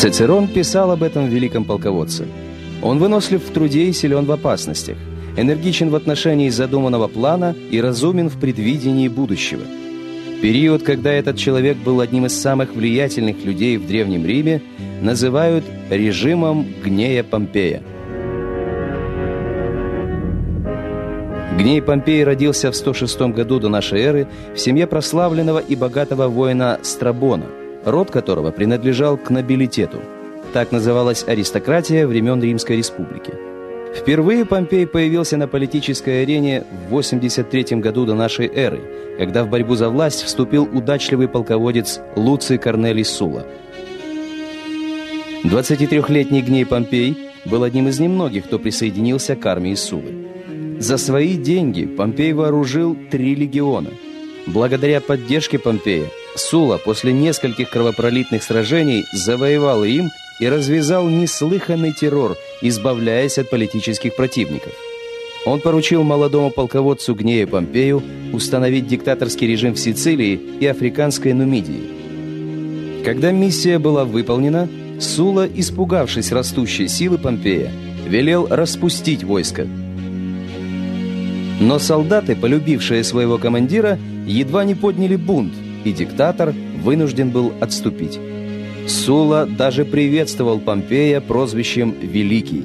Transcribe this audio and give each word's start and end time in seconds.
Цицерон 0.00 0.48
писал 0.48 0.92
об 0.92 1.02
этом 1.02 1.28
великом 1.28 1.66
полководце. 1.66 2.26
Он 2.82 2.98
вынослив 2.98 3.44
в 3.44 3.52
труде 3.52 3.82
и 3.82 3.92
силен 3.92 4.24
в 4.24 4.32
опасностях, 4.32 4.96
энергичен 5.36 5.90
в 5.90 5.94
отношении 5.94 6.48
задуманного 6.48 7.06
плана 7.06 7.54
и 7.70 7.82
разумен 7.82 8.30
в 8.30 8.40
предвидении 8.40 9.08
будущего. 9.08 9.60
Период, 10.40 10.84
когда 10.84 11.12
этот 11.12 11.36
человек 11.36 11.76
был 11.76 12.00
одним 12.00 12.24
из 12.24 12.32
самых 12.32 12.74
влиятельных 12.74 13.44
людей 13.44 13.76
в 13.76 13.86
Древнем 13.86 14.24
Риме, 14.24 14.62
называют 15.02 15.66
режимом 15.90 16.66
Гнея 16.82 17.22
Помпея. 17.22 17.82
Гней 21.58 21.82
Помпей 21.82 22.24
родился 22.24 22.72
в 22.72 22.74
106 22.74 23.20
году 23.34 23.58
до 23.58 23.68
нашей 23.68 24.00
эры 24.00 24.28
в 24.54 24.58
семье 24.58 24.86
прославленного 24.86 25.58
и 25.58 25.76
богатого 25.76 26.28
воина 26.28 26.78
Страбона, 26.80 27.44
род 27.84 28.10
которого 28.10 28.50
принадлежал 28.50 29.16
к 29.16 29.30
нобилитету. 29.30 30.00
Так 30.52 30.72
называлась 30.72 31.24
аристократия 31.26 32.06
времен 32.06 32.42
Римской 32.42 32.76
Республики. 32.76 33.32
Впервые 33.94 34.44
Помпей 34.44 34.86
появился 34.86 35.36
на 35.36 35.48
политической 35.48 36.22
арене 36.22 36.64
в 36.86 36.90
83 36.90 37.76
году 37.78 38.06
до 38.06 38.14
нашей 38.14 38.46
эры, 38.46 38.80
когда 39.18 39.44
в 39.44 39.50
борьбу 39.50 39.74
за 39.74 39.88
власть 39.90 40.22
вступил 40.22 40.68
удачливый 40.72 41.28
полководец 41.28 42.00
Луций 42.16 42.58
Корнелий 42.58 43.04
Сула. 43.04 43.44
23-летний 45.44 46.42
Гней 46.42 46.66
Помпей 46.66 47.30
был 47.44 47.64
одним 47.64 47.88
из 47.88 47.98
немногих, 47.98 48.44
кто 48.44 48.58
присоединился 48.58 49.34
к 49.34 49.44
армии 49.46 49.74
Сулы. 49.74 50.28
За 50.78 50.96
свои 50.96 51.36
деньги 51.36 51.84
Помпей 51.84 52.32
вооружил 52.32 52.96
три 53.10 53.34
легиона. 53.34 53.90
Благодаря 54.46 55.00
поддержке 55.00 55.58
Помпея 55.58 56.06
Сула 56.36 56.78
после 56.78 57.12
нескольких 57.12 57.70
кровопролитных 57.70 58.42
сражений 58.42 59.04
завоевал 59.12 59.84
им 59.84 60.10
и 60.38 60.48
развязал 60.48 61.08
неслыханный 61.08 61.92
террор, 61.92 62.36
избавляясь 62.62 63.38
от 63.38 63.50
политических 63.50 64.16
противников. 64.16 64.72
Он 65.46 65.60
поручил 65.60 66.02
молодому 66.02 66.50
полководцу 66.50 67.14
Гнея 67.14 67.46
Помпею 67.46 68.02
установить 68.32 68.86
диктаторский 68.86 69.46
режим 69.46 69.74
в 69.74 69.78
Сицилии 69.78 70.40
и 70.60 70.66
африканской 70.66 71.32
Нумидии. 71.32 73.02
Когда 73.04 73.32
миссия 73.32 73.78
была 73.78 74.04
выполнена, 74.04 74.68
Сула, 75.00 75.46
испугавшись 75.46 76.32
растущей 76.32 76.88
силы 76.88 77.16
Помпея, 77.18 77.72
велел 78.06 78.46
распустить 78.50 79.24
войско– 79.24 79.66
но 81.60 81.78
солдаты, 81.78 82.34
полюбившие 82.34 83.04
своего 83.04 83.36
командира, 83.36 83.98
едва 84.26 84.64
не 84.64 84.74
подняли 84.74 85.16
бунт, 85.16 85.52
и 85.84 85.92
диктатор 85.92 86.54
вынужден 86.82 87.30
был 87.30 87.52
отступить. 87.60 88.18
Сула 88.86 89.46
даже 89.46 89.84
приветствовал 89.84 90.58
Помпея 90.58 91.20
прозвищем 91.20 91.94
«Великий». 92.00 92.64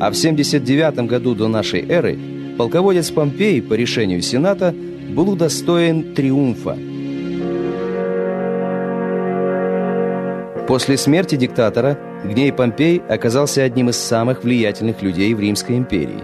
А 0.00 0.10
в 0.10 0.14
79 0.16 1.06
году 1.06 1.34
до 1.34 1.48
нашей 1.48 1.86
эры 1.86 2.18
полководец 2.56 3.10
Помпей 3.10 3.60
по 3.60 3.74
решению 3.74 4.22
Сената 4.22 4.74
был 5.10 5.30
удостоен 5.30 6.14
триумфа. 6.14 6.78
После 10.66 10.96
смерти 10.96 11.34
диктатора 11.34 11.98
Гней 12.24 12.52
Помпей 12.52 13.02
оказался 13.08 13.62
одним 13.62 13.90
из 13.90 13.96
самых 13.96 14.44
влиятельных 14.44 15.02
людей 15.02 15.34
в 15.34 15.40
Римской 15.40 15.76
империи. 15.76 16.22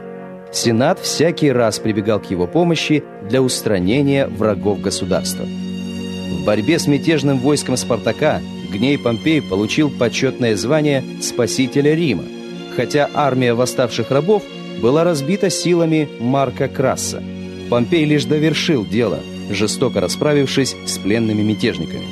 Сенат 0.52 1.00
всякий 1.00 1.50
раз 1.50 1.78
прибегал 1.78 2.20
к 2.20 2.30
его 2.30 2.46
помощи 2.46 3.02
для 3.28 3.42
устранения 3.42 4.26
врагов 4.26 4.80
государства. 4.80 5.44
Борьбе 6.46 6.78
с 6.78 6.86
мятежным 6.86 7.40
войском 7.40 7.76
Спартака 7.76 8.40
Гней 8.72 8.96
Помпей 8.98 9.42
получил 9.42 9.90
почетное 9.90 10.56
звание 10.56 11.02
«Спасителя 11.20 11.94
Рима», 11.94 12.22
хотя 12.76 13.10
армия 13.12 13.52
восставших 13.52 14.12
рабов 14.12 14.44
была 14.80 15.02
разбита 15.02 15.50
силами 15.50 16.08
Марка 16.20 16.68
Краса. 16.68 17.20
Помпей 17.68 18.04
лишь 18.04 18.26
довершил 18.26 18.86
дело, 18.86 19.18
жестоко 19.50 20.00
расправившись 20.00 20.76
с 20.86 20.98
пленными 20.98 21.42
мятежниками. 21.42 22.06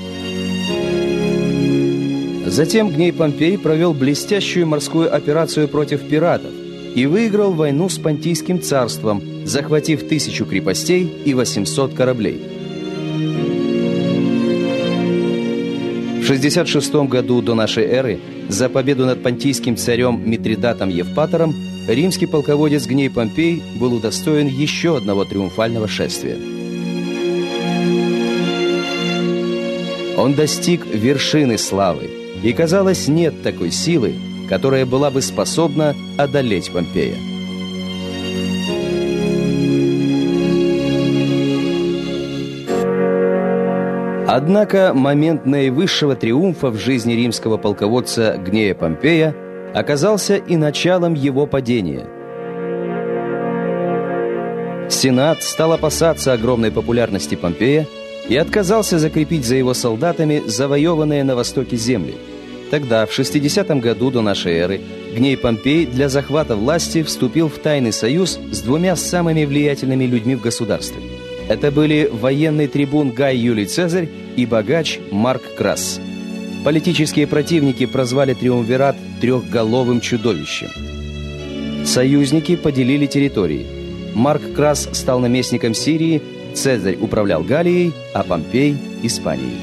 Затем 2.46 2.90
Гней 2.90 3.12
Помпей 3.12 3.56
провел 3.56 3.94
блестящую 3.94 4.66
морскую 4.66 5.14
операцию 5.14 5.68
против 5.68 6.08
пиратов, 6.08 6.50
и 6.96 7.06
выиграл 7.06 7.52
войну 7.52 7.88
с 7.88 7.98
Понтийским 7.98 8.60
царством, 8.60 9.22
захватив 9.44 10.08
тысячу 10.08 10.44
крепостей 10.44 11.10
и 11.24 11.34
800 11.34 11.94
кораблей. 11.94 12.53
В 16.24 16.26
66 16.26 16.94
году 17.06 17.42
до 17.42 17.54
нашей 17.54 17.84
эры 17.84 18.18
за 18.48 18.70
победу 18.70 19.04
над 19.04 19.22
понтийским 19.22 19.76
царем 19.76 20.22
Митридатом 20.24 20.88
Евпатором 20.88 21.54
римский 21.86 22.24
полководец 22.24 22.86
Гней 22.86 23.10
Помпей 23.10 23.62
был 23.74 23.92
удостоен 23.92 24.46
еще 24.46 24.96
одного 24.96 25.26
триумфального 25.26 25.86
шествия. 25.86 26.38
Он 30.16 30.32
достиг 30.32 30.86
вершины 30.86 31.58
славы, 31.58 32.08
и, 32.42 32.54
казалось, 32.54 33.06
нет 33.06 33.42
такой 33.42 33.70
силы, 33.70 34.14
которая 34.48 34.86
была 34.86 35.10
бы 35.10 35.20
способна 35.20 35.94
одолеть 36.16 36.70
Помпея. 36.70 37.33
Однако 44.26 44.92
момент 44.94 45.46
наивысшего 45.46 46.16
триумфа 46.16 46.70
в 46.70 46.76
жизни 46.76 47.12
римского 47.12 47.56
полководца 47.56 48.36
Гнея 48.38 48.74
Помпея 48.74 49.34
оказался 49.74 50.36
и 50.36 50.56
началом 50.56 51.14
его 51.14 51.46
падения. 51.46 52.06
Сенат 54.88 55.42
стал 55.42 55.72
опасаться 55.72 56.32
огромной 56.32 56.70
популярности 56.70 57.34
Помпея 57.34 57.86
и 58.28 58.36
отказался 58.36 58.98
закрепить 58.98 59.44
за 59.44 59.56
его 59.56 59.74
солдатами 59.74 60.42
завоеванные 60.46 61.24
на 61.24 61.36
востоке 61.36 61.76
земли– 61.76 62.14
Тогда, 62.74 63.06
в 63.06 63.12
60 63.12 63.68
году 63.80 64.10
до 64.10 64.20
нашей 64.20 64.54
эры, 64.54 64.80
Гней 65.14 65.36
Помпей 65.36 65.86
для 65.86 66.08
захвата 66.08 66.56
власти 66.56 67.04
вступил 67.04 67.48
в 67.48 67.58
тайный 67.58 67.92
союз 67.92 68.36
с 68.50 68.62
двумя 68.62 68.96
самыми 68.96 69.44
влиятельными 69.44 70.06
людьми 70.06 70.34
в 70.34 70.40
государстве. 70.40 71.00
Это 71.48 71.70
были 71.70 72.08
военный 72.10 72.68
трибун 72.68 73.10
Гай 73.10 73.36
Юлий 73.36 73.66
Цезарь 73.66 74.08
и 74.36 74.46
богач 74.46 74.98
Марк 75.10 75.42
Крас. 75.56 76.00
Политические 76.64 77.26
противники 77.26 77.84
прозвали 77.84 78.32
Триумвират 78.32 78.96
«трехголовым 79.20 80.00
чудовищем». 80.00 80.68
Союзники 81.84 82.56
поделили 82.56 83.04
территории. 83.04 83.66
Марк 84.14 84.54
Крас 84.54 84.88
стал 84.92 85.20
наместником 85.20 85.74
Сирии, 85.74 86.22
Цезарь 86.54 86.96
управлял 86.98 87.42
Галией, 87.42 87.92
а 88.14 88.22
Помпей– 88.22 88.76
Испанией. 89.02 89.58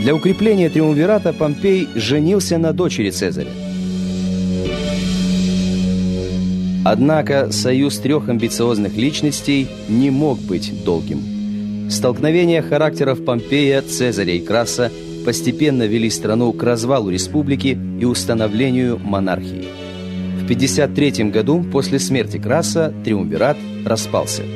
Для 0.00 0.14
укрепления 0.14 0.68
триумвирата 0.68 1.32
Помпей 1.32 1.88
женился 1.94 2.58
на 2.58 2.72
дочери 2.74 3.10
Цезаря. 3.10 3.50
Однако 6.84 7.52
союз 7.52 7.98
трех 7.98 8.28
амбициозных 8.28 8.96
личностей 8.96 9.68
не 9.88 10.10
мог 10.10 10.38
быть 10.40 10.84
долгим. 10.84 11.90
Столкновения 11.90 12.62
характеров 12.62 13.24
Помпея, 13.24 13.82
Цезаря 13.82 14.34
и 14.34 14.40
Краса 14.40 14.90
постепенно 15.24 15.82
вели 15.82 16.08
страну 16.08 16.52
к 16.52 16.62
развалу 16.62 17.10
республики 17.10 17.78
и 18.00 18.04
установлению 18.04 18.98
монархии. 18.98 19.68
В 20.40 20.46
53 20.46 21.30
году 21.30 21.64
после 21.70 21.98
смерти 21.98 22.38
Краса 22.38 22.92
триумвират 23.04 23.58
распался– 23.84 24.42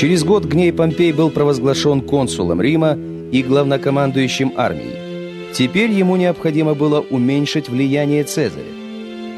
Через 0.00 0.24
год 0.24 0.46
Гней 0.46 0.72
Помпей 0.72 1.12
был 1.12 1.28
провозглашен 1.28 2.00
консулом 2.00 2.62
Рима 2.62 2.96
и 3.32 3.42
главнокомандующим 3.42 4.54
армией. 4.56 5.09
Теперь 5.52 5.90
ему 5.90 6.16
необходимо 6.16 6.74
было 6.74 7.00
уменьшить 7.00 7.68
влияние 7.68 8.24
Цезаря. 8.24 8.64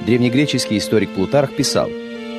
Древнегреческий 0.06 0.78
историк 0.78 1.10
Плутарх 1.10 1.54
писал, 1.54 1.90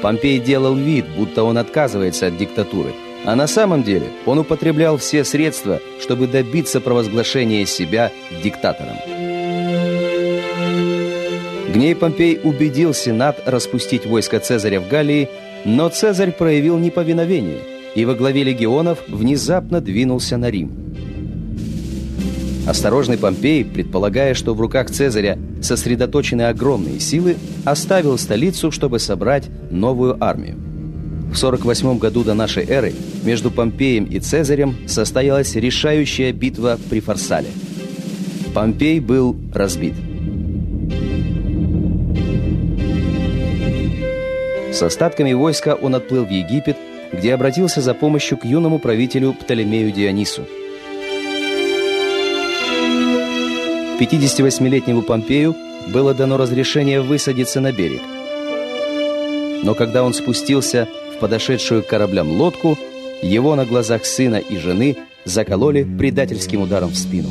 Помпей 0.02 0.40
делал 0.40 0.76
вид, 0.76 1.06
будто 1.18 1.44
он 1.44 1.58
отказывается 1.58 2.28
от 2.28 2.38
диктатуры, 2.38 2.94
а 3.26 3.36
на 3.36 3.48
самом 3.48 3.84
деле 3.84 4.08
он 4.26 4.40
употреблял 4.40 4.98
все 4.98 5.24
средства, 5.24 5.80
чтобы 6.02 6.28
добиться 6.28 6.82
провозглашения 6.82 7.66
себя 7.66 8.12
диктатором. 8.44 8.98
Гней 11.74 11.96
Помпей 11.96 12.40
убедил 12.44 12.94
Сенат 12.94 13.42
распустить 13.46 14.06
войско 14.06 14.40
Цезаря 14.40 14.80
в 14.80 14.88
Галлии, 14.90 15.30
но 15.66 15.90
Цезарь 15.90 16.32
проявил 16.32 16.78
неповиновение– 16.78 17.60
и 17.96 18.06
во 18.06 18.16
главе 18.16 18.44
легионов 18.44 19.00
внезапно 19.08 19.82
двинулся 19.82 20.38
на 20.38 20.50
Рим. 20.50 20.83
Осторожный 22.66 23.18
Помпей, 23.18 23.66
предполагая, 23.66 24.34
что 24.34 24.54
в 24.54 24.62
руках 24.62 24.90
Цезаря 24.90 25.38
сосредоточены 25.62 26.44
огромные 26.44 27.00
силы, 27.00 27.36
оставил 27.66 28.18
столицу, 28.18 28.72
чтобы 28.72 29.00
собрать 29.00 29.50
новую 29.70 30.24
армию. 30.24 30.58
В 31.34 31.36
48 31.36 31.98
году 31.98 32.24
до 32.24 32.34
нашей 32.34 32.66
эры 32.66 32.94
между 33.24 33.52
Помпеем 33.52 34.06
и 34.06 34.20
Цезарем 34.20 34.78
состоялась 34.88 35.56
решающая 35.56 36.32
битва 36.32 36.80
при 36.90 37.02
Фарсале. 37.02 37.50
Помпей 38.54 39.00
был 39.02 39.36
разбит. 39.54 39.96
С 44.72 44.82
остатками 44.82 45.34
войска 45.34 45.76
он 45.76 45.96
отплыл 45.96 46.24
в 46.26 46.30
Египет, 46.30 46.78
где 47.12 47.34
обратился 47.34 47.82
за 47.82 47.94
помощью 47.94 48.38
к 48.38 48.46
юному 48.46 48.80
правителю 48.80 49.34
Птолемею 49.34 49.92
Дионису. 49.92 50.44
58-летнему 54.04 55.02
Помпею 55.02 55.56
было 55.88 56.14
дано 56.14 56.36
разрешение 56.36 57.00
высадиться 57.02 57.62
на 57.62 57.72
берег. 57.72 58.02
Но 59.64 59.76
когда 59.76 60.04
он 60.04 60.14
спустился 60.14 60.90
в 61.16 61.20
подошедшую 61.20 61.84
к 61.84 61.88
кораблям 61.88 62.32
лодку, 62.32 62.78
его 63.22 63.56
на 63.56 63.66
глазах 63.66 64.04
сына 64.04 64.36
и 64.36 64.58
жены 64.58 64.98
закололи 65.24 65.88
предательским 65.98 66.62
ударом 66.62 66.90
в 66.90 66.98
спину. 66.98 67.30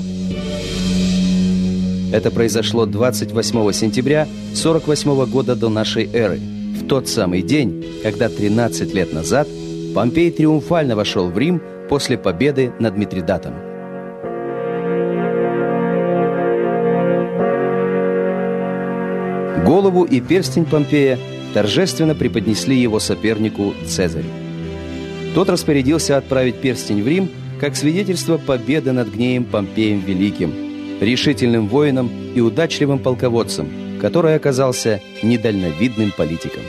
Это 2.10 2.30
произошло 2.30 2.86
28 2.86 3.72
сентября 3.72 4.26
48 4.54 5.26
года 5.26 5.54
до 5.54 5.68
нашей 5.68 6.08
эры, 6.10 6.38
в 6.38 6.86
тот 6.86 7.06
самый 7.06 7.42
день, 7.42 7.84
когда 8.02 8.30
13 8.30 8.94
лет 8.94 9.12
назад 9.12 9.46
Помпей 9.94 10.30
триумфально 10.30 10.96
вошел 10.96 11.28
в 11.28 11.36
Рим 11.36 11.60
после 11.90 12.16
победы 12.16 12.72
над 12.78 12.96
Митридатом. 12.96 13.71
Голову 19.64 20.04
и 20.04 20.20
перстень 20.20 20.64
Помпея 20.64 21.18
торжественно 21.54 22.14
преподнесли 22.14 22.76
его 22.76 22.98
сопернику 22.98 23.74
Цезарю. 23.86 24.28
Тот 25.34 25.48
распорядился 25.48 26.16
отправить 26.16 26.56
перстень 26.56 27.02
в 27.02 27.08
Рим 27.08 27.30
как 27.60 27.76
свидетельство 27.76 28.38
победы 28.38 28.92
над 28.92 29.12
гнеем 29.12 29.44
Помпеем 29.44 30.00
Великим, 30.00 30.52
решительным 31.00 31.68
воином 31.68 32.10
и 32.34 32.40
удачливым 32.40 32.98
полководцем, 32.98 33.68
который 34.00 34.34
оказался 34.34 35.00
недальновидным 35.22 36.10
политиком. 36.10 36.62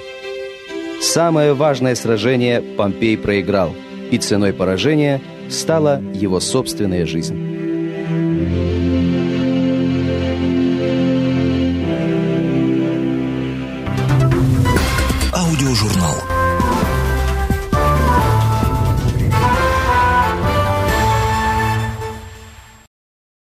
Самое 1.02 1.54
важное 1.54 1.96
сражение 1.96 2.62
Помпей 2.62 3.18
проиграл, 3.18 3.76
и 4.12 4.18
ценой 4.18 4.54
поражения 4.54 5.20
стала 5.50 6.02
его 6.14 6.40
собственная 6.40 7.06
жизнь. 7.06 7.53
Аудиожурнал 15.74 16.33